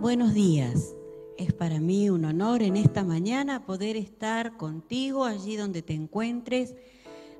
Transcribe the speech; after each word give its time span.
Buenos 0.00 0.32
días. 0.32 0.94
Es 1.36 1.52
para 1.52 1.80
mí 1.80 2.08
un 2.08 2.24
honor 2.24 2.62
en 2.62 2.76
esta 2.76 3.02
mañana 3.02 3.66
poder 3.66 3.96
estar 3.96 4.56
contigo 4.56 5.24
allí 5.24 5.56
donde 5.56 5.82
te 5.82 5.92
encuentres, 5.92 6.76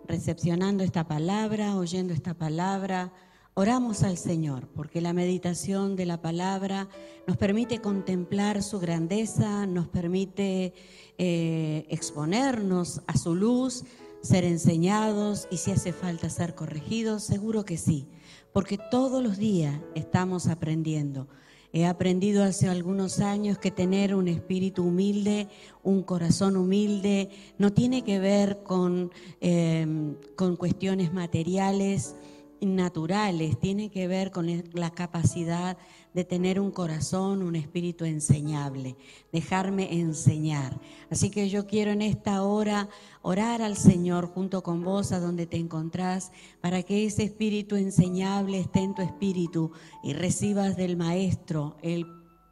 recepcionando 0.08 0.82
esta 0.82 1.06
palabra, 1.06 1.76
oyendo 1.76 2.12
esta 2.12 2.34
palabra. 2.34 3.12
Oramos 3.54 4.02
al 4.02 4.18
Señor, 4.18 4.66
porque 4.74 5.00
la 5.00 5.12
meditación 5.12 5.94
de 5.94 6.06
la 6.06 6.20
palabra 6.20 6.88
nos 7.28 7.36
permite 7.36 7.80
contemplar 7.80 8.60
su 8.64 8.80
grandeza, 8.80 9.64
nos 9.66 9.86
permite 9.86 10.74
eh, 11.16 11.86
exponernos 11.90 13.02
a 13.06 13.16
su 13.16 13.36
luz, 13.36 13.84
ser 14.20 14.42
enseñados 14.42 15.46
y 15.52 15.58
si 15.58 15.70
hace 15.70 15.92
falta 15.92 16.28
ser 16.28 16.56
corregidos, 16.56 17.22
seguro 17.22 17.64
que 17.64 17.78
sí, 17.78 18.08
porque 18.52 18.80
todos 18.90 19.22
los 19.22 19.38
días 19.38 19.80
estamos 19.94 20.48
aprendiendo. 20.48 21.28
He 21.72 21.84
aprendido 21.84 22.44
hace 22.44 22.66
algunos 22.68 23.20
años 23.20 23.58
que 23.58 23.70
tener 23.70 24.14
un 24.14 24.26
espíritu 24.26 24.84
humilde, 24.84 25.48
un 25.82 26.02
corazón 26.02 26.56
humilde, 26.56 27.28
no 27.58 27.72
tiene 27.72 28.02
que 28.02 28.18
ver 28.18 28.62
con, 28.62 29.12
em, 29.40 30.16
con 30.34 30.56
cuestiones 30.56 31.12
materiales, 31.12 32.14
naturales, 32.60 33.58
tiene 33.58 33.90
que 33.90 34.08
ver 34.08 34.30
con 34.30 34.46
la 34.72 34.90
capacidad 34.90 35.76
de 36.18 36.24
tener 36.24 36.58
un 36.58 36.72
corazón, 36.72 37.44
un 37.44 37.54
espíritu 37.54 38.04
enseñable, 38.04 38.96
dejarme 39.32 40.00
enseñar. 40.00 40.80
Así 41.10 41.30
que 41.30 41.48
yo 41.48 41.68
quiero 41.68 41.92
en 41.92 42.02
esta 42.02 42.42
hora 42.42 42.88
orar 43.22 43.62
al 43.62 43.76
Señor 43.76 44.26
junto 44.26 44.64
con 44.64 44.82
vos 44.82 45.12
a 45.12 45.20
donde 45.20 45.46
te 45.46 45.58
encontrás, 45.58 46.32
para 46.60 46.82
que 46.82 47.06
ese 47.06 47.22
espíritu 47.22 47.76
enseñable 47.76 48.58
esté 48.58 48.80
en 48.80 48.96
tu 48.96 49.02
espíritu 49.02 49.70
y 50.02 50.12
recibas 50.12 50.76
del 50.76 50.96
Maestro 50.96 51.76
el 51.82 52.04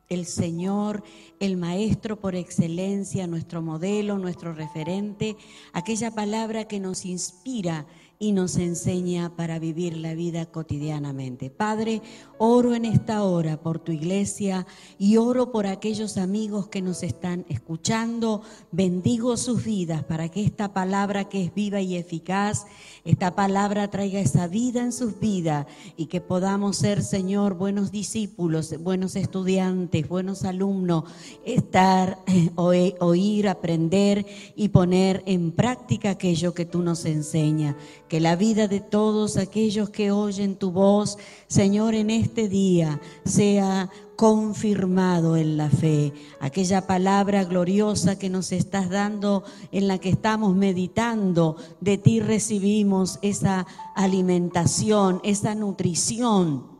el 0.08 0.24
Señor, 0.24 1.02
el 1.40 1.56
Maestro 1.56 2.20
por 2.20 2.36
excelencia, 2.36 3.26
nuestro 3.26 3.60
modelo, 3.60 4.18
nuestro 4.18 4.52
referente, 4.54 5.36
aquella 5.72 6.12
palabra 6.12 6.68
que 6.68 6.78
nos 6.78 7.04
inspira 7.04 7.86
y 8.18 8.32
nos 8.32 8.56
enseña 8.56 9.36
para 9.36 9.58
vivir 9.58 9.96
la 9.96 10.14
vida 10.14 10.46
cotidianamente. 10.46 11.50
Padre, 11.50 12.00
oro 12.38 12.74
en 12.74 12.84
esta 12.84 13.22
hora 13.24 13.58
por 13.60 13.78
tu 13.78 13.92
iglesia 13.92 14.66
y 14.98 15.18
oro 15.18 15.52
por 15.52 15.66
aquellos 15.66 16.16
amigos 16.16 16.68
que 16.68 16.80
nos 16.80 17.02
están 17.02 17.44
escuchando. 17.48 18.42
Bendigo 18.72 19.36
sus 19.36 19.64
vidas 19.64 20.02
para 20.04 20.28
que 20.28 20.44
esta 20.44 20.72
palabra 20.72 21.28
que 21.28 21.44
es 21.44 21.54
viva 21.54 21.80
y 21.80 21.96
eficaz, 21.96 22.66
esta 23.04 23.34
palabra 23.34 23.90
traiga 23.90 24.20
esa 24.20 24.48
vida 24.48 24.82
en 24.82 24.92
sus 24.92 25.20
vidas 25.20 25.66
y 25.96 26.06
que 26.06 26.20
podamos 26.20 26.76
ser, 26.78 27.02
Señor, 27.02 27.54
buenos 27.54 27.90
discípulos, 27.92 28.74
buenos 28.80 29.16
estudiantes, 29.16 30.08
buenos 30.08 30.44
alumnos, 30.44 31.04
estar, 31.44 32.18
eh, 32.26 32.50
oír, 32.98 33.48
aprender 33.48 34.26
y 34.56 34.68
poner 34.68 35.22
en 35.26 35.52
práctica 35.52 36.10
aquello 36.10 36.54
que 36.54 36.64
tú 36.64 36.80
nos 36.80 37.04
enseñas 37.04 37.76
que 38.08 38.20
la 38.20 38.36
vida 38.36 38.68
de 38.68 38.80
todos 38.80 39.36
aquellos 39.36 39.90
que 39.90 40.10
oyen 40.10 40.56
tu 40.56 40.70
voz, 40.70 41.18
Señor, 41.48 41.94
en 41.94 42.10
este 42.10 42.48
día 42.48 43.00
sea 43.24 43.90
confirmado 44.16 45.36
en 45.36 45.56
la 45.56 45.68
fe, 45.68 46.12
aquella 46.40 46.86
palabra 46.86 47.44
gloriosa 47.44 48.18
que 48.18 48.30
nos 48.30 48.52
estás 48.52 48.88
dando, 48.88 49.44
en 49.72 49.88
la 49.88 49.98
que 49.98 50.08
estamos 50.08 50.54
meditando, 50.56 51.56
de 51.80 51.98
ti 51.98 52.20
recibimos 52.20 53.18
esa 53.22 53.66
alimentación, 53.94 55.20
esa 55.22 55.54
nutrición 55.54 56.76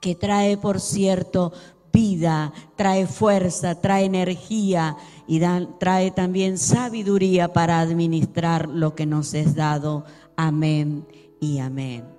que 0.00 0.14
trae, 0.14 0.56
por 0.56 0.80
cierto, 0.80 1.52
vida, 1.92 2.52
trae 2.76 3.06
fuerza, 3.06 3.80
trae 3.80 4.04
energía 4.04 4.98
y 5.26 5.40
trae 5.78 6.10
también 6.10 6.58
sabiduría 6.58 7.52
para 7.54 7.80
administrar 7.80 8.68
lo 8.68 8.94
que 8.94 9.06
nos 9.06 9.32
es 9.32 9.54
dado. 9.54 10.04
Amén 10.36 11.06
y 11.40 11.58
amén. 11.58 12.15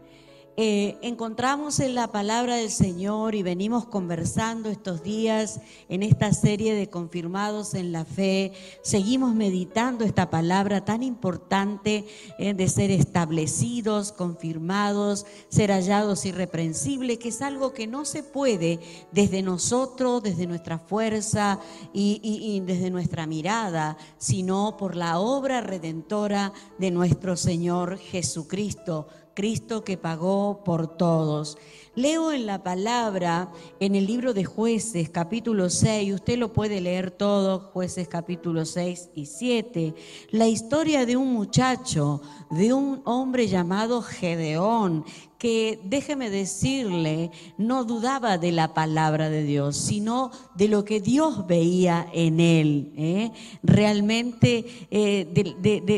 Eh, 0.59 0.97
encontramos 1.03 1.79
en 1.79 1.94
la 1.94 2.12
palabra 2.12 2.56
del 2.56 2.72
Señor 2.72 3.35
y 3.35 3.44
venimos 3.44 3.85
conversando 3.85 4.69
estos 4.69 5.03
días 5.03 5.62
en 5.88 6.01
esta 6.01 6.34
serie 6.34 6.73
de 6.73 6.90
confirmados 6.90 7.75
en 7.75 7.91
la 7.91 8.06
fe. 8.06 8.53
Seguimos 8.81 9.35
meditando 9.35 10.03
esta 10.03 10.31
palabra 10.31 10.84
tan 10.84 11.03
importante 11.03 12.07
eh, 12.40 12.56
de 12.56 12.67
ser 12.69 12.90
establecidos, 12.90 14.12
confirmados, 14.12 15.28
ser 15.47 15.69
hallados 15.69 16.25
irreprensibles, 16.25 17.19
que 17.19 17.29
es 17.29 17.44
algo 17.44 17.72
que 17.72 17.85
no 17.85 18.03
se 18.03 18.23
puede 18.23 18.79
desde 19.12 19.44
nosotros, 19.44 20.23
desde 20.23 20.47
nuestra 20.47 20.79
fuerza 20.79 21.59
y, 21.94 22.19
y 22.23 22.62
desde 22.62 22.90
nuestra 22.90 23.28
mirada, 23.28 23.96
sino 24.17 24.75
por 24.75 24.96
la 24.96 25.19
obra 25.19 25.62
redentora 25.62 26.51
de 26.79 26.90
nuestro 26.90 27.38
Señor 27.38 28.00
Jesucristo 28.00 29.06
Cristo 29.37 29.83
que 29.83 29.97
pagó 29.97 30.63
por 30.63 30.97
todos. 30.97 31.59
Leo 31.93 32.31
en 32.31 32.47
la 32.47 32.63
palabra, 32.63 33.51
en 33.79 33.93
el 33.93 34.07
libro 34.07 34.33
de 34.33 34.45
jueces, 34.45 35.09
capítulo 35.09 35.69
6, 35.69 36.11
usted 36.11 36.39
lo 36.39 36.53
puede 36.53 36.81
leer 36.81 37.11
todo, 37.11 37.59
jueces 37.59 38.07
capítulo 38.07 38.65
6 38.65 39.09
y 39.13 39.27
7, 39.27 39.93
la 40.31 40.47
historia 40.47 41.05
de 41.05 41.17
un 41.17 41.33
muchacho, 41.33 42.21
de 42.49 42.73
un 42.73 43.01
hombre 43.05 43.47
llamado 43.47 44.01
Gedeón, 44.01 45.05
que 45.37 45.79
déjeme 45.83 46.31
decirle, 46.31 47.29
no 47.59 47.83
dudaba 47.83 48.39
de 48.39 48.51
la 48.51 48.73
palabra 48.73 49.29
de 49.29 49.43
Dios, 49.43 49.77
sino 49.77 50.31
de 50.55 50.67
lo 50.67 50.83
que 50.83 50.99
Dios 50.99 51.45
veía 51.45 52.07
en 52.11 52.39
él, 52.39 52.91
¿eh? 52.97 53.31
realmente 53.61 54.65
eh, 54.89 55.27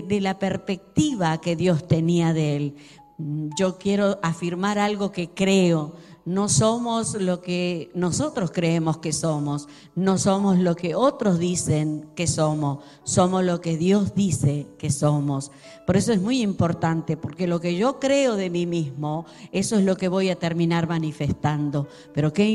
de 0.06 0.22
la 0.22 0.40
perspectiva 0.40 1.40
que 1.40 1.56
Dios 1.56 1.88
tenía 1.88 2.34
de 2.34 2.56
él. 2.58 2.76
Yo 3.58 3.78
quiero 3.78 4.18
afirmar 4.24 4.80
algo 4.80 5.12
que 5.12 5.30
creo 5.30 5.94
no 6.30 6.48
somos 6.48 7.16
lo 7.16 7.42
que 7.42 7.90
nosotros 7.96 8.52
creemos 8.52 9.00
que 9.00 9.14
somos, 9.14 9.68
no 9.96 10.20
somos 10.20 10.60
lo 10.60 10.76
que 10.76 10.94
otros 10.94 11.40
dicen 11.40 12.08
que 12.16 12.28
somos, 12.28 12.84
somos 13.04 13.44
lo 13.44 13.62
que 13.62 13.78
Dios 13.78 14.14
dice 14.14 14.68
que 14.78 14.92
somos. 14.92 15.52
Por 15.88 15.98
eso 15.98 16.14
es 16.14 16.22
muy 16.22 16.44
importante, 16.44 17.18
porque 17.18 17.48
lo 17.48 17.60
que 17.60 17.76
yo 17.76 18.00
creo 18.00 18.36
de 18.36 18.52
mí 18.52 18.68
mismo, 18.68 19.26
eso 19.52 19.76
es 19.76 19.84
lo 19.84 19.98
que 19.98 20.08
voy 20.08 20.30
a 20.30 20.36
terminar 20.36 20.88
manifestando. 20.88 21.88
Pero 22.14 22.32
qué 22.32 22.48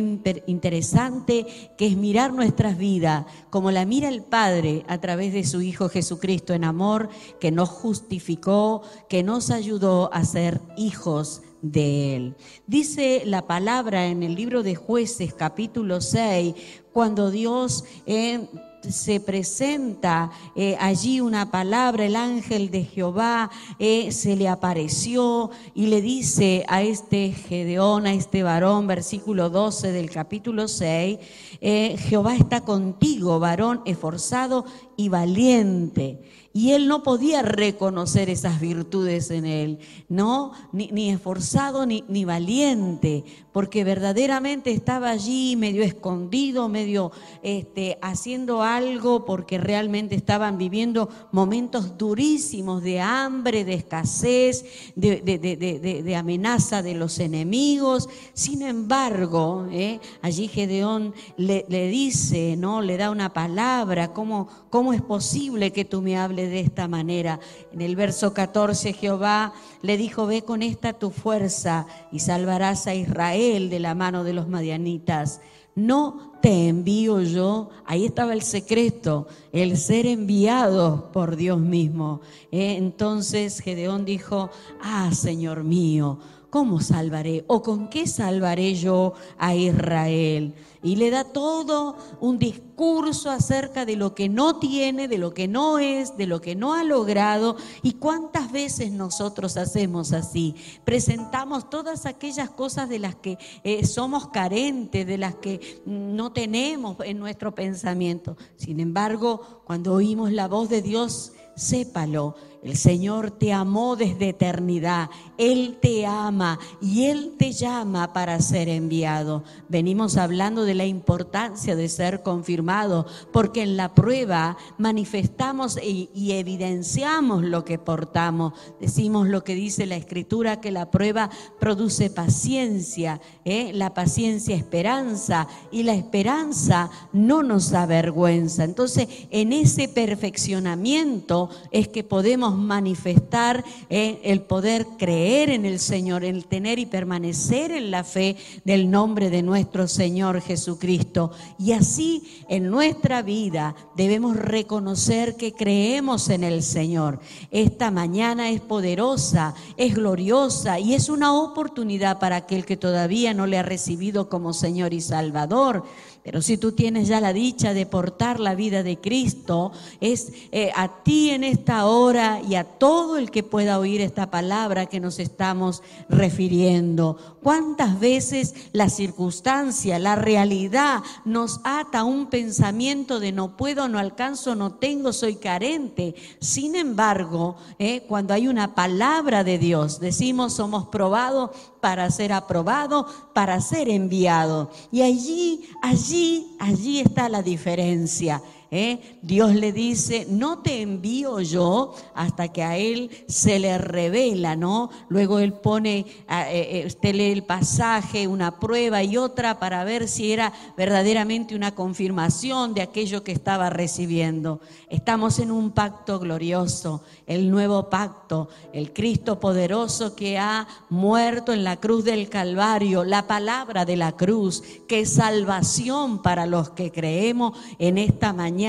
interesante 0.47 1.75
que 1.77 1.89
es 1.89 1.97
mirar 1.97 2.33
nuestras 2.33 2.79
vidas 2.79 3.27
como 3.51 3.73
la 3.73 3.85
mira 3.87 4.09
el 4.09 4.23
Padre 4.23 4.85
a 4.87 4.99
través 4.99 5.33
de 5.33 5.43
su 5.43 5.63
Hijo 5.63 5.89
Jesucristo 5.89 6.55
en 6.55 6.63
amor, 6.63 7.09
que 7.41 7.51
nos 7.51 7.71
justificó, 7.71 8.83
que 9.09 9.25
nos 9.25 9.51
ayudó 9.51 10.15
a 10.15 10.25
ser 10.25 10.61
hijos 10.77 11.43
de 11.65 12.17
él. 12.17 12.37
Dice 12.67 13.23
la 13.25 13.47
palabra 13.47 14.07
en 14.07 14.23
el 14.23 14.35
libro 14.35 14.63
de 14.63 14.75
jueces 14.75 15.33
capítulo 15.35 16.01
6, 16.01 16.55
cuando 16.93 17.31
Dios... 17.31 17.85
Eh, 18.07 18.47
se 18.87 19.19
presenta 19.19 20.31
eh, 20.55 20.77
allí 20.79 21.23
una 21.23 21.51
palabra, 21.51 22.05
el 22.05 22.17
ángel 22.17 22.71
de 22.71 22.85
Jehová 22.85 23.51
eh, 23.79 24.13
se 24.13 24.37
le 24.37 24.47
apareció 24.47 25.51
y 25.75 25.87
le 25.87 26.03
dice 26.03 26.67
a 26.69 26.83
este 26.83 27.33
Gedeón, 27.33 28.05
a 28.05 28.13
este 28.13 28.43
varón, 28.43 28.87
versículo 28.87 29.49
12 29.49 29.91
del 29.91 30.11
capítulo 30.11 30.69
6, 30.69 31.19
Jehová 31.63 32.37
está 32.37 32.61
contigo, 32.61 33.41
varón 33.41 33.81
esforzado 33.87 34.67
y 34.97 35.09
valiente 35.09 36.21
y 36.57 36.71
él 36.71 36.87
no 36.87 37.03
podía 37.03 37.43
reconocer 37.43 38.31
esas 38.31 38.61
virtudes 38.61 39.33
en 39.33 39.45
él, 39.45 39.81
no, 40.09 40.53
ni, 40.71 41.11
esforzado 41.11 41.85
ni, 41.85 42.05
ni, 42.07 42.25
valiente, 42.25 43.25
porque 43.53 43.83
verdaderamente 43.83 44.71
estaba 44.71 45.11
allí 45.11 45.57
medio 45.57 45.83
escondido, 45.83 46.69
medio 46.69 47.11
este, 47.43 47.99
haciendo 48.03 48.63
algo, 48.63 49.25
porque 49.25 49.59
realmente 49.59 50.15
estaban 50.15 50.57
viviendo 50.57 51.09
momentos 51.33 51.99
durísimos 51.99 52.85
de 52.85 53.01
hambre, 53.01 53.65
de 53.65 53.75
escasez, 53.75 54.65
de, 54.95 55.23
de, 55.23 56.17
amenaza 56.17 56.83
de 56.83 56.95
los 56.95 57.19
enemigos. 57.19 58.09
Sin 58.33 58.63
embargo, 58.63 59.67
¿eh? 59.73 59.99
allí 60.23 60.47
Gedeón 60.47 61.15
le, 61.37 61.65
le, 61.69 61.89
dice, 61.89 62.57
¿no? 62.57 62.81
Le 62.81 62.97
da 62.97 63.11
una 63.11 63.33
palabra, 63.33 64.13
¿cómo, 64.13 64.47
¿cómo 64.71 64.84
es 64.93 65.03
posible 65.03 65.73
que 65.73 65.85
tú 65.85 66.03
me 66.03 66.17
hables? 66.17 66.35
de 66.51 66.61
esta 66.61 66.89
manera. 66.89 67.41
En 67.73 67.81
el 67.81 67.97
verso 67.97 68.35
14 68.35 68.93
Jehová 68.93 69.53
le 69.83 69.97
dijo, 69.97 70.27
ve 70.27 70.43
con 70.43 70.63
esta 70.63 70.93
tu 70.93 71.11
fuerza 71.11 71.87
y 72.13 72.21
salvarás 72.21 72.87
a 72.87 72.95
Israel 72.95 73.71
de 73.71 73.81
la 73.81 73.95
mano 73.95 74.25
de 74.25 74.33
los 74.33 74.49
madianitas. 74.49 75.41
No 75.75 76.35
te 76.41 76.69
envío 76.69 77.21
yo, 77.21 77.71
ahí 77.85 78.05
estaba 78.05 78.33
el 78.33 78.43
secreto, 78.43 79.27
el 79.53 79.77
ser 79.77 80.07
enviado 80.07 81.11
por 81.13 81.37
Dios 81.37 81.59
mismo. 81.59 82.21
Eh, 82.53 82.77
entonces 82.77 83.61
Gedeón 83.61 84.05
dijo, 84.05 84.51
ah, 84.81 85.11
Señor 85.13 85.65
mío, 85.65 86.19
¿cómo 86.51 86.81
salvaré? 86.81 87.45
¿O 87.49 87.63
con 87.63 87.89
qué 87.89 88.07
salvaré 88.07 88.75
yo 88.75 89.15
a 89.37 89.57
Israel? 89.57 90.55
Y 90.85 90.97
le 90.97 91.11
da 91.11 91.25
todo 91.25 91.97
un 92.21 92.39
discurso 92.39 93.31
acerca 93.31 93.87
de 93.87 93.97
lo 93.97 94.15
que 94.15 94.29
no 94.29 94.59
tiene, 94.59 95.09
de 95.09 95.17
lo 95.17 95.33
que 95.33 95.49
no 95.49 95.79
es, 95.79 96.17
de 96.19 96.27
lo 96.27 96.43
que 96.43 96.55
no 96.55 96.75
ha 96.75 96.85
logrado. 96.85 97.57
¿Y 97.83 97.95
cuántas 97.95 98.53
veces 98.53 98.93
nosotros 98.93 99.57
hacemos 99.57 100.13
así? 100.13 100.55
Presentamos 100.85 101.71
todas 101.71 102.05
aquellas 102.05 102.51
cosas 102.51 102.91
de 102.91 102.99
las 102.99 103.15
que 103.15 103.39
eh, 103.65 103.87
somos 103.87 104.29
carentes, 104.29 105.07
de 105.07 105.17
las 105.17 105.35
que 105.37 105.83
no 105.87 106.33
tenemos 106.33 106.99
en 107.01 107.19
nuestro 107.19 107.55
pensamiento. 107.55 108.37
Sin 108.57 108.79
embargo, 108.79 109.63
cuando 109.65 109.95
oímos 109.95 110.33
la 110.33 110.49
voz 110.49 110.69
de 110.69 110.83
Dios, 110.83 111.33
sépalo 111.57 112.35
el 112.65 112.79
Señor 112.79 113.31
te 113.31 113.53
amó 113.53 113.95
desde 113.95 114.31
eternidad, 114.31 115.11
Él 115.37 115.77
te 115.83 116.07
ama 116.07 116.59
y 116.81 117.05
Él 117.05 117.35
te 117.39 117.53
llama 117.53 118.15
para 118.15 118.41
ser 118.41 118.71
enviado. 118.71 119.45
Venimos 119.69 120.17
hablando 120.17 120.65
de 120.65 120.75
la 120.75 120.87
importancia 120.87 121.77
de 121.77 121.91
ser 121.91 122.23
confirmado, 122.23 123.07
porque 123.33 123.63
en 123.63 123.77
la 123.77 123.95
prueba 123.95 124.57
manifestamos 124.79 125.79
y, 125.83 126.09
evidenciamos 126.33 127.45
lo 127.45 127.67
que 127.67 127.79
portamos. 127.79 128.55
Decimos 128.81 129.29
lo 129.29 129.45
que 129.45 129.55
dice 129.55 129.85
la 129.85 129.97
Escritura, 129.97 130.61
que 130.61 130.71
la 130.71 130.91
prueba 130.91 131.29
produce 131.61 132.09
paciencia, 132.09 133.21
¿eh? 133.45 133.73
la 133.75 133.93
paciencia 133.93 134.57
esperanza 134.57 135.49
y 135.71 135.83
la 135.83 135.95
esperanza 135.95 136.91
no 137.13 137.43
nos 137.43 137.75
avergüenza. 137.75 138.65
Entonces, 138.65 139.07
en 139.31 139.53
ese 139.53 139.87
perfeccionamiento 139.87 141.51
es 141.71 141.89
que 141.89 142.05
podemos 142.05 142.54
manifestar 142.57 143.65
eh, 143.91 144.21
el 144.25 144.43
poder 144.43 144.87
creer 144.99 145.51
en 145.51 145.65
el 145.65 145.79
Señor, 145.79 146.25
el 146.25 146.47
tener 146.47 146.79
y 146.79 146.87
permanecer 146.87 147.71
en 147.71 147.91
la 147.91 148.05
fe 148.05 148.37
del 148.65 148.91
nombre 148.91 149.31
de 149.31 149.43
nuestro 149.43 149.89
Señor 149.89 150.41
Jesucristo. 150.41 151.33
Y 151.59 151.73
así 151.73 152.45
en 152.49 152.71
nuestra 152.71 153.23
vida 153.23 153.75
debemos 153.97 154.37
reconocer 154.37 155.37
que 155.37 155.53
creemos 155.53 156.29
en 156.29 156.45
el 156.45 156.63
Señor. 156.63 157.21
Esta 157.51 157.91
mañana 157.91 158.51
es 158.51 158.61
poderosa, 158.61 159.55
es 159.77 159.95
gloriosa 159.95 160.79
y 160.79 160.95
es 160.95 161.09
una 161.09 161.33
oportunidad 161.35 162.19
para 162.19 162.37
aquel 162.37 162.65
que 162.65 162.77
todavía 162.77 163.35
no 163.35 163.47
le 163.47 163.59
ha 163.59 163.63
recibido 163.63 164.29
como 164.29 164.53
Señor 164.53 164.93
y 164.93 165.01
Salvador. 165.01 165.85
Pero 166.25 166.41
si 166.41 166.57
tú 166.57 166.73
tienes 166.73 167.07
ya 167.07 167.21
la 167.21 167.35
dicha 167.35 167.75
de 167.75 167.85
portar 167.85 168.41
la 168.41 168.55
vida 168.55 168.83
de 168.83 168.99
Cristo, 168.99 169.73
es 170.01 170.33
eh, 170.53 170.73
a 170.75 171.03
ti 171.03 171.29
en 171.29 171.45
esta 171.45 171.85
hora 171.85 172.41
y 172.41 172.55
a 172.55 172.65
todo 172.65 173.19
el 173.19 173.31
que 173.31 173.43
pueda 173.43 173.79
oír 173.79 174.01
esta 174.01 174.31
palabra 174.31 174.87
que 174.87 175.01
nos 175.01 175.19
estamos 175.19 175.83
refiriendo. 176.09 177.37
¿Cuántas 177.43 178.01
veces 178.01 178.55
la 178.73 178.89
circunstancia, 178.89 179.99
la 179.99 180.17
realidad 180.17 181.03
nos 181.27 181.61
ata 181.63 181.99
a 182.01 182.05
un 182.05 182.31
pensamiento 182.31 183.21
de 183.21 183.33
no 183.33 183.59
puedo, 183.59 183.87
no 183.89 183.99
alcanzo, 183.99 184.55
no 184.55 184.73
tengo, 184.73 185.13
soy 185.13 185.37
carente? 185.37 186.15
Sin 186.41 186.75
embargo, 186.75 187.57
eh, 187.79 188.07
cuando 188.09 188.33
hay 188.33 188.49
una 188.49 188.75
palabra 188.75 189.45
de 189.45 189.59
Dios, 189.59 190.01
decimos 190.01 190.55
somos 190.55 190.89
probados 190.89 191.51
para 191.85 192.11
ser 192.11 192.33
aprobado, 192.33 193.07
para 193.35 193.61
ser 193.61 193.91
enviado. 193.91 194.71
Y 194.91 195.03
allí, 195.03 195.69
allí, 195.83 196.57
allí 196.59 197.01
está 197.01 197.29
la 197.29 197.43
diferencia. 197.43 198.41
¿Eh? 198.75 199.19
Dios 199.23 199.55
le 199.55 199.73
dice, 199.73 200.27
no 200.29 200.59
te 200.59 200.83
envío 200.83 201.41
yo 201.41 201.95
hasta 202.13 202.49
que 202.49 202.65
a 202.65 202.77
él 202.77 203.09
se 203.29 203.61
le 203.61 203.79
revela, 203.79 204.57
¿no? 204.57 204.91
Luego 205.09 205.39
él 205.39 205.53
pone, 205.53 205.99
eh, 205.99 206.07
eh, 206.29 206.85
usted 206.85 207.15
lee 207.15 207.31
el 207.31 207.45
pasaje, 207.45 208.27
una 208.27 208.59
prueba 208.59 209.05
y 209.05 209.17
otra 209.17 209.61
para 209.61 209.85
ver 209.85 210.09
si 210.09 210.33
era 210.33 210.53
verdaderamente 210.77 211.55
una 211.55 211.77
confirmación 211.77 212.75
de 212.75 212.83
aquello 212.83 213.23
que 213.23 213.31
estaba 213.31 213.71
recibiendo. 213.71 214.61
Estamos 214.89 215.39
en 215.39 215.53
un 215.53 215.71
pacto 215.71 216.19
glorioso, 216.19 217.05
el 217.27 217.51
nuevo 217.51 217.89
pacto, 217.89 218.49
el 218.73 218.93
Cristo 218.93 219.39
poderoso 219.39 220.17
que 220.17 220.37
ha 220.37 220.67
muerto 220.91 221.53
en 221.53 221.63
la 221.63 221.77
cruz 221.77 222.05
del 222.05 222.29
Calvario, 222.29 223.05
la 223.05 223.29
palabra 223.29 223.85
de 223.85 223.97
la 223.97 224.13
cruz, 224.13 224.65
que 224.89 225.01
es 225.01 225.13
salvación 225.13 226.23
para 226.23 226.47
los 226.47 226.71
que 226.71 226.91
creemos 226.91 227.57
en 227.79 227.99
esta 227.99 228.33
mañana 228.33 228.64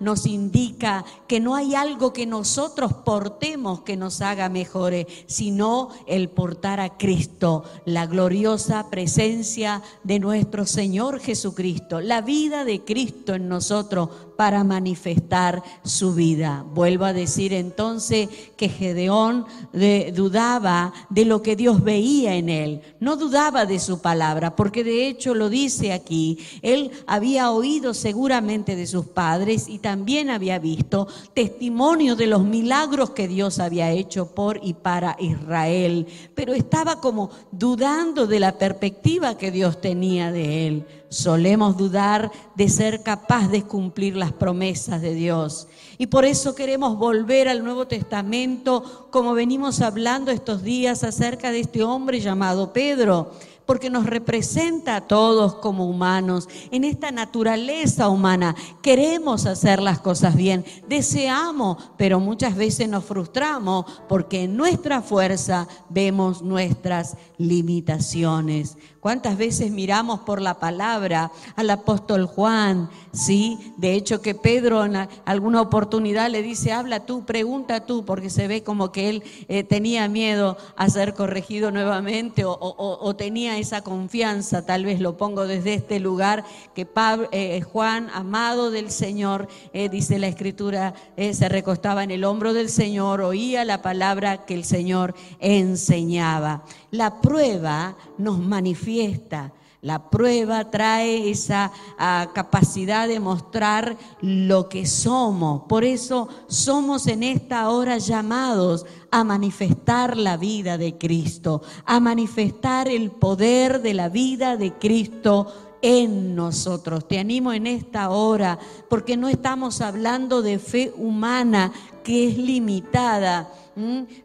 nos 0.00 0.26
indica 0.26 1.04
que 1.26 1.40
no 1.40 1.54
hay 1.54 1.74
algo 1.74 2.12
que 2.12 2.26
nosotros 2.26 2.92
portemos 3.04 3.82
que 3.82 3.96
nos 3.96 4.20
haga 4.20 4.48
mejores, 4.48 5.06
sino 5.26 5.90
el 6.06 6.28
portar 6.28 6.80
a 6.80 6.96
Cristo, 6.96 7.64
la 7.84 8.06
gloriosa 8.06 8.90
presencia 8.90 9.82
de 10.04 10.18
nuestro 10.18 10.66
Señor 10.66 11.20
Jesucristo, 11.20 12.00
la 12.00 12.20
vida 12.20 12.64
de 12.64 12.84
Cristo 12.84 13.34
en 13.34 13.48
nosotros 13.48 14.08
para 14.36 14.64
manifestar 14.64 15.62
su 15.82 16.14
vida. 16.14 16.64
Vuelvo 16.74 17.04
a 17.04 17.12
decir 17.12 17.52
entonces 17.52 18.28
que 18.56 18.68
Gedeón 18.68 19.46
eh, 19.72 20.12
dudaba 20.14 20.92
de 21.10 21.24
lo 21.24 21.42
que 21.42 21.56
Dios 21.56 21.82
veía 21.82 22.34
en 22.34 22.48
él, 22.48 22.82
no 23.00 23.16
dudaba 23.16 23.66
de 23.66 23.78
su 23.78 24.00
palabra, 24.00 24.54
porque 24.54 24.84
de 24.84 25.08
hecho 25.08 25.34
lo 25.34 25.48
dice 25.48 25.92
aquí, 25.92 26.38
él 26.62 26.90
había 27.06 27.50
oído 27.50 27.94
seguramente 27.94 28.76
de 28.76 28.86
sus 28.86 29.06
padres 29.06 29.68
y 29.68 29.78
también 29.78 30.30
había 30.30 30.58
visto 30.58 31.08
testimonio 31.34 32.16
de 32.16 32.26
los 32.26 32.44
milagros 32.44 33.10
que 33.10 33.28
Dios 33.28 33.58
había 33.58 33.90
hecho 33.90 34.34
por 34.34 34.60
y 34.62 34.74
para 34.74 35.16
Israel, 35.18 36.06
pero 36.34 36.54
estaba 36.54 37.00
como 37.00 37.30
dudando 37.52 38.26
de 38.26 38.40
la 38.40 38.58
perspectiva 38.58 39.38
que 39.38 39.50
Dios 39.50 39.80
tenía 39.80 40.32
de 40.32 40.66
él. 40.66 40.86
Solemos 41.08 41.76
dudar 41.76 42.30
de 42.54 42.68
ser 42.68 43.02
capaz 43.02 43.48
de 43.48 43.62
cumplir 43.62 44.16
las 44.16 44.32
promesas 44.32 45.00
de 45.00 45.14
Dios. 45.14 45.68
Y 45.98 46.08
por 46.08 46.24
eso 46.24 46.54
queremos 46.54 46.98
volver 46.98 47.48
al 47.48 47.64
Nuevo 47.64 47.86
Testamento, 47.86 49.08
como 49.10 49.34
venimos 49.34 49.80
hablando 49.80 50.30
estos 50.30 50.62
días 50.62 51.04
acerca 51.04 51.50
de 51.52 51.60
este 51.60 51.82
hombre 51.84 52.20
llamado 52.20 52.72
Pedro 52.72 53.32
porque 53.66 53.90
nos 53.90 54.06
representa 54.06 54.96
a 54.96 55.00
todos 55.02 55.56
como 55.56 55.86
humanos, 55.86 56.48
en 56.70 56.84
esta 56.84 57.10
naturaleza 57.10 58.08
humana. 58.08 58.54
Queremos 58.80 59.46
hacer 59.46 59.82
las 59.82 59.98
cosas 59.98 60.36
bien, 60.36 60.64
deseamos, 60.88 61.90
pero 61.96 62.20
muchas 62.20 62.54
veces 62.54 62.88
nos 62.88 63.04
frustramos 63.04 63.84
porque 64.08 64.44
en 64.44 64.56
nuestra 64.56 65.02
fuerza 65.02 65.68
vemos 65.90 66.42
nuestras 66.42 67.16
limitaciones. 67.38 68.76
¿Cuántas 69.06 69.36
veces 69.36 69.70
miramos 69.70 70.20
por 70.20 70.42
la 70.42 70.58
palabra 70.58 71.30
al 71.54 71.70
apóstol 71.70 72.26
Juan? 72.26 72.90
Sí, 73.12 73.72
de 73.76 73.94
hecho 73.94 74.20
que 74.20 74.34
Pedro 74.34 74.84
en 74.84 74.96
alguna 75.24 75.60
oportunidad 75.60 76.28
le 76.28 76.42
dice, 76.42 76.72
habla 76.72 77.06
tú, 77.06 77.24
pregunta 77.24 77.86
tú, 77.86 78.04
porque 78.04 78.30
se 78.30 78.48
ve 78.48 78.64
como 78.64 78.90
que 78.90 79.08
él 79.08 79.22
eh, 79.46 79.62
tenía 79.62 80.08
miedo 80.08 80.56
a 80.74 80.90
ser 80.90 81.14
corregido 81.14 81.70
nuevamente 81.70 82.42
o, 82.44 83.14
tenía 83.16 83.55
esa 83.58 83.82
confianza, 83.82 84.64
tal 84.64 84.84
vez 84.84 85.00
lo 85.00 85.16
pongo 85.16 85.46
desde 85.46 85.74
este 85.74 86.00
lugar, 86.00 86.44
que 86.74 86.86
eh, 87.32 87.60
Juan, 87.62 88.08
amado 88.12 88.70
del 88.70 88.90
Señor, 88.90 89.48
eh, 89.72 89.88
dice 89.88 90.18
la 90.18 90.28
escritura, 90.28 90.94
se 91.16 91.48
recostaba 91.48 92.04
en 92.04 92.10
el 92.10 92.24
hombro 92.24 92.52
del 92.52 92.68
Señor, 92.68 93.20
oía 93.20 93.64
la 93.64 93.82
palabra 93.82 94.44
que 94.44 94.54
el 94.54 94.64
Señor 94.64 95.14
enseñaba. 95.40 96.64
La 96.90 97.20
prueba 97.20 97.96
nos 98.18 98.38
manifiesta. 98.38 99.52
La 99.86 100.10
prueba 100.10 100.68
trae 100.68 101.30
esa 101.30 101.70
ah, 101.96 102.30
capacidad 102.34 103.06
de 103.06 103.20
mostrar 103.20 103.96
lo 104.20 104.68
que 104.68 104.84
somos. 104.84 105.62
Por 105.68 105.84
eso 105.84 106.26
somos 106.48 107.06
en 107.06 107.22
esta 107.22 107.68
hora 107.68 107.96
llamados 107.98 108.84
a 109.12 109.22
manifestar 109.22 110.16
la 110.16 110.36
vida 110.36 110.76
de 110.76 110.98
Cristo, 110.98 111.62
a 111.84 112.00
manifestar 112.00 112.88
el 112.88 113.12
poder 113.12 113.80
de 113.80 113.94
la 113.94 114.08
vida 114.08 114.56
de 114.56 114.72
Cristo 114.72 115.54
en 115.80 116.34
nosotros. 116.34 117.06
Te 117.06 117.20
animo 117.20 117.52
en 117.52 117.68
esta 117.68 118.10
hora 118.10 118.58
porque 118.90 119.16
no 119.16 119.28
estamos 119.28 119.80
hablando 119.80 120.42
de 120.42 120.58
fe 120.58 120.92
humana 120.96 121.70
que 122.02 122.26
es 122.26 122.38
limitada 122.38 123.48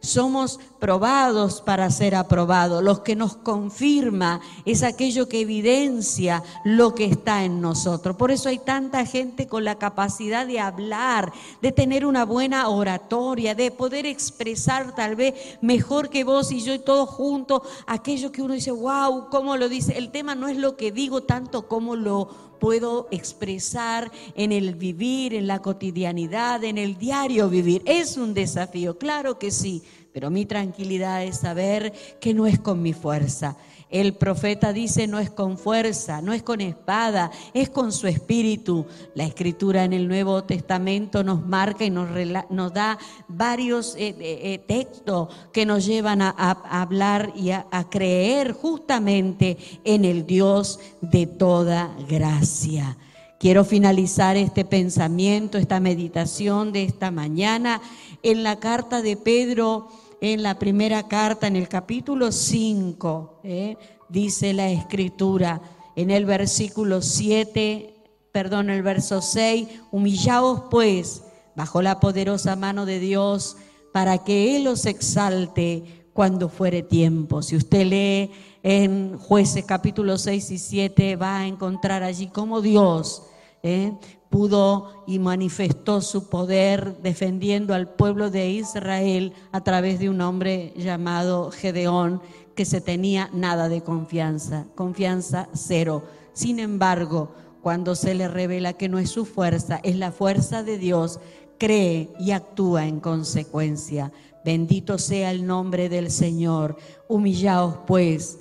somos 0.00 0.58
probados 0.78 1.60
para 1.60 1.90
ser 1.90 2.14
aprobados. 2.14 2.82
Lo 2.82 3.02
que 3.02 3.16
nos 3.16 3.36
confirma 3.36 4.40
es 4.64 4.82
aquello 4.82 5.28
que 5.28 5.40
evidencia 5.40 6.42
lo 6.64 6.94
que 6.94 7.04
está 7.04 7.44
en 7.44 7.60
nosotros. 7.60 8.16
Por 8.16 8.30
eso 8.30 8.48
hay 8.48 8.58
tanta 8.58 9.04
gente 9.04 9.46
con 9.46 9.64
la 9.64 9.76
capacidad 9.76 10.46
de 10.46 10.60
hablar, 10.60 11.32
de 11.60 11.72
tener 11.72 12.06
una 12.06 12.24
buena 12.24 12.68
oratoria, 12.68 13.54
de 13.54 13.70
poder 13.70 14.06
expresar 14.06 14.94
tal 14.94 15.16
vez 15.16 15.34
mejor 15.60 16.08
que 16.08 16.24
vos 16.24 16.50
y 16.52 16.60
yo 16.60 16.72
y 16.74 16.78
todos 16.78 17.08
juntos 17.08 17.62
aquello 17.86 18.32
que 18.32 18.42
uno 18.42 18.54
dice, 18.54 18.70
wow, 18.70 19.28
¿cómo 19.30 19.56
lo 19.56 19.68
dice? 19.68 19.98
El 19.98 20.10
tema 20.10 20.34
no 20.34 20.48
es 20.48 20.56
lo 20.56 20.76
que 20.76 20.92
digo 20.92 21.22
tanto 21.22 21.68
como 21.68 21.96
lo 21.96 22.51
puedo 22.62 23.08
expresar 23.10 24.12
en 24.36 24.52
el 24.52 24.76
vivir, 24.76 25.34
en 25.34 25.48
la 25.48 25.60
cotidianidad, 25.60 26.62
en 26.62 26.78
el 26.78 26.96
diario 26.96 27.48
vivir. 27.48 27.82
Es 27.86 28.16
un 28.16 28.34
desafío, 28.34 28.98
claro 28.98 29.36
que 29.36 29.50
sí, 29.50 29.82
pero 30.12 30.30
mi 30.30 30.46
tranquilidad 30.46 31.24
es 31.24 31.38
saber 31.38 31.92
que 32.20 32.34
no 32.34 32.46
es 32.46 32.58
con 32.58 32.82
mi 32.82 32.92
fuerza. 32.92 33.56
El 33.92 34.14
profeta 34.14 34.72
dice 34.72 35.06
no 35.06 35.18
es 35.18 35.30
con 35.30 35.58
fuerza, 35.58 36.22
no 36.22 36.32
es 36.32 36.42
con 36.42 36.62
espada, 36.62 37.30
es 37.52 37.68
con 37.68 37.92
su 37.92 38.06
espíritu. 38.06 38.86
La 39.14 39.24
escritura 39.24 39.84
en 39.84 39.92
el 39.92 40.08
Nuevo 40.08 40.44
Testamento 40.44 41.22
nos 41.22 41.46
marca 41.46 41.84
y 41.84 41.90
nos, 41.90 42.08
nos 42.48 42.72
da 42.72 42.98
varios 43.28 43.94
eh, 43.96 44.08
eh, 44.18 44.40
eh, 44.54 44.64
textos 44.66 45.28
que 45.52 45.66
nos 45.66 45.84
llevan 45.84 46.22
a, 46.22 46.30
hablar 46.30 47.32
y 47.36 47.50
a 47.50 47.86
creer 47.90 48.52
justamente 48.52 49.58
en 49.84 50.06
el 50.06 50.26
Dios 50.26 50.80
de 51.02 51.26
toda 51.26 51.94
gracia. 52.08 52.96
Quiero 53.42 53.64
finalizar 53.64 54.36
este 54.36 54.64
pensamiento, 54.64 55.58
esta 55.58 55.80
meditación 55.80 56.70
de 56.72 56.84
esta 56.84 57.10
mañana 57.10 57.82
en 58.22 58.44
la 58.44 58.60
carta 58.60 59.02
de 59.02 59.16
Pedro 59.16 59.88
en 60.20 60.44
la 60.44 60.60
primera 60.60 61.08
carta, 61.08 61.48
en 61.48 61.56
el 61.56 61.66
capítulo 61.68 62.30
5, 62.30 63.40
¿eh? 63.42 63.76
dice 64.08 64.52
la 64.52 64.70
escritura, 64.70 65.60
en 65.96 66.12
el 66.12 66.24
versículo 66.24 67.02
7, 67.02 67.92
perdón, 68.30 68.70
el 68.70 68.84
verso 68.84 69.20
6, 69.20 69.66
humillaos 69.90 70.62
pues 70.70 71.24
bajo 71.56 71.82
la 71.82 71.98
poderosa 71.98 72.54
mano 72.54 72.86
de 72.86 73.00
Dios 73.00 73.56
para 73.92 74.18
que 74.18 74.54
Él 74.54 74.68
os 74.68 74.86
exalte 74.86 76.06
cuando 76.12 76.48
fuere 76.48 76.84
tiempo. 76.84 77.42
Si 77.42 77.56
usted 77.56 77.86
lee 77.86 78.30
en 78.62 79.18
jueces 79.18 79.64
capítulo 79.64 80.16
6 80.16 80.48
y 80.52 80.58
7, 80.58 81.16
va 81.16 81.38
a 81.38 81.46
encontrar 81.48 82.04
allí 82.04 82.28
cómo 82.28 82.60
Dios 82.60 83.24
¿eh? 83.62 83.92
pudo 84.32 85.04
y 85.06 85.18
manifestó 85.18 86.00
su 86.00 86.28
poder 86.28 86.96
defendiendo 87.02 87.74
al 87.74 87.88
pueblo 87.88 88.30
de 88.30 88.50
Israel 88.50 89.34
a 89.52 89.62
través 89.62 89.98
de 89.98 90.08
un 90.08 90.22
hombre 90.22 90.72
llamado 90.74 91.50
Gedeón, 91.50 92.22
que 92.56 92.64
se 92.64 92.80
tenía 92.80 93.28
nada 93.32 93.68
de 93.68 93.82
confianza, 93.82 94.66
confianza 94.74 95.48
cero. 95.52 96.02
Sin 96.32 96.58
embargo, 96.58 97.34
cuando 97.62 97.94
se 97.94 98.14
le 98.14 98.26
revela 98.26 98.72
que 98.72 98.88
no 98.88 98.98
es 98.98 99.10
su 99.10 99.26
fuerza, 99.26 99.80
es 99.82 99.96
la 99.96 100.12
fuerza 100.12 100.62
de 100.62 100.78
Dios, 100.78 101.20
cree 101.58 102.10
y 102.18 102.32
actúa 102.32 102.86
en 102.86 103.00
consecuencia. 103.00 104.12
Bendito 104.44 104.98
sea 104.98 105.30
el 105.30 105.46
nombre 105.46 105.88
del 105.88 106.10
Señor. 106.10 106.76
Humillaos 107.06 107.76
pues, 107.86 108.38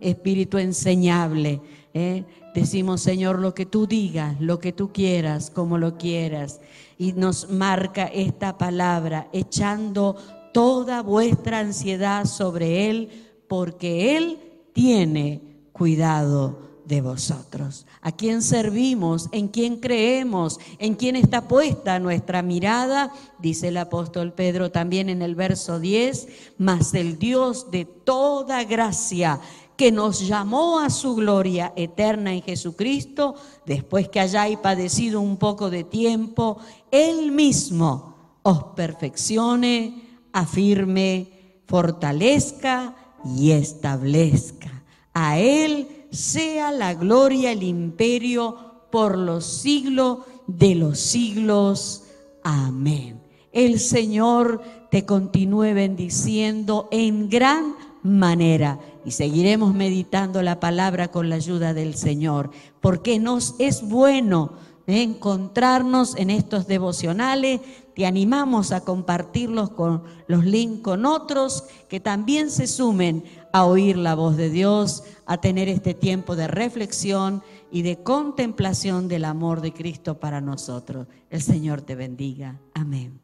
espíritu 0.00 0.58
enseñable. 0.58 1.60
¿eh? 1.94 2.24
Decimos, 2.54 3.00
Señor, 3.00 3.38
lo 3.38 3.54
que 3.54 3.66
tú 3.66 3.86
digas, 3.86 4.40
lo 4.40 4.58
que 4.58 4.72
tú 4.72 4.92
quieras, 4.92 5.50
como 5.50 5.78
lo 5.78 5.96
quieras. 5.96 6.60
Y 6.98 7.12
nos 7.12 7.50
marca 7.50 8.06
esta 8.06 8.58
palabra, 8.58 9.28
echando 9.32 10.16
toda 10.52 11.02
vuestra 11.02 11.58
ansiedad 11.58 12.24
sobre 12.24 12.88
Él, 12.88 13.10
porque 13.48 14.16
Él 14.16 14.38
tiene 14.72 15.40
cuidado 15.72 16.65
de 16.86 17.00
vosotros. 17.00 17.86
¿A 18.00 18.12
quién 18.12 18.42
servimos? 18.42 19.28
¿En 19.32 19.48
quién 19.48 19.76
creemos? 19.76 20.60
¿En 20.78 20.94
quién 20.94 21.16
está 21.16 21.48
puesta 21.48 21.98
nuestra 21.98 22.42
mirada? 22.42 23.12
Dice 23.38 23.68
el 23.68 23.76
apóstol 23.76 24.32
Pedro 24.32 24.70
también 24.70 25.08
en 25.08 25.22
el 25.22 25.34
verso 25.34 25.80
10, 25.80 26.28
mas 26.58 26.94
el 26.94 27.18
Dios 27.18 27.70
de 27.70 27.84
toda 27.84 28.64
gracia 28.64 29.40
que 29.76 29.92
nos 29.92 30.26
llamó 30.26 30.78
a 30.78 30.88
su 30.90 31.16
gloria 31.16 31.72
eterna 31.76 32.32
en 32.32 32.42
Jesucristo, 32.42 33.34
después 33.66 34.08
que 34.08 34.20
hayáis 34.20 34.58
padecido 34.58 35.20
un 35.20 35.36
poco 35.36 35.68
de 35.68 35.84
tiempo, 35.84 36.58
Él 36.90 37.30
mismo 37.30 38.14
os 38.42 38.62
perfeccione, 38.74 40.20
afirme, 40.32 41.60
fortalezca 41.66 42.94
y 43.36 43.50
establezca. 43.50 44.84
A 45.12 45.38
Él 45.38 45.95
sea 46.10 46.70
la 46.72 46.94
gloria, 46.94 47.52
el 47.52 47.62
imperio 47.62 48.56
por 48.90 49.18
los 49.18 49.44
siglos 49.44 50.18
de 50.46 50.74
los 50.74 50.98
siglos. 50.98 52.04
Amén. 52.42 53.20
El 53.52 53.80
Señor 53.80 54.62
te 54.90 55.04
continúe 55.06 55.74
bendiciendo 55.74 56.88
en 56.90 57.28
gran 57.28 57.74
manera. 58.02 58.78
Y 59.04 59.12
seguiremos 59.12 59.74
meditando 59.74 60.42
la 60.42 60.60
palabra 60.60 61.08
con 61.08 61.28
la 61.28 61.36
ayuda 61.36 61.74
del 61.74 61.94
Señor, 61.94 62.50
porque 62.80 63.18
nos 63.18 63.54
es 63.58 63.82
bueno 63.82 64.52
encontrarnos 64.86 66.16
en 66.16 66.30
estos 66.30 66.66
devocionales. 66.66 67.60
Te 67.96 68.04
animamos 68.04 68.72
a 68.72 68.82
compartirlos 68.82 69.70
con 69.70 70.02
los 70.26 70.44
links 70.44 70.82
con 70.82 71.06
otros 71.06 71.64
que 71.88 71.98
también 71.98 72.50
se 72.50 72.66
sumen 72.66 73.24
a 73.54 73.64
oír 73.64 73.96
la 73.96 74.14
voz 74.14 74.36
de 74.36 74.50
Dios, 74.50 75.02
a 75.24 75.38
tener 75.38 75.70
este 75.70 75.94
tiempo 75.94 76.36
de 76.36 76.46
reflexión 76.46 77.42
y 77.70 77.80
de 77.80 78.02
contemplación 78.02 79.08
del 79.08 79.24
amor 79.24 79.62
de 79.62 79.72
Cristo 79.72 80.20
para 80.20 80.42
nosotros. 80.42 81.06
El 81.30 81.40
Señor 81.40 81.80
te 81.80 81.94
bendiga. 81.94 82.60
Amén. 82.74 83.18